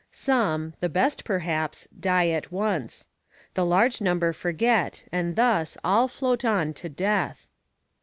Some, 0.11 0.73
the 0.79 0.89
best 0.89 1.23
perhaps, 1.23 1.87
die 1.99 2.29
at 2.29 2.51
once. 2.51 3.07
The 3.53 3.63
large 3.63 4.01
number 4.01 4.33
forget, 4.33 5.03
and 5.11 5.35
thus, 5.35 5.77
all 5.83 6.07
float 6.07 6.43
on 6.43 6.73
to 6.73 6.89
death. 6.89 7.47